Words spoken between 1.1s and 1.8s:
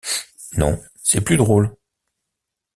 plus drôle.